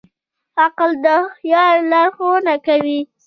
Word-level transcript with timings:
عقل 0.63 0.91
د 1.03 1.05
خیال 1.35 1.77
لارښوونه 1.91 2.53
کوي. 2.65 2.99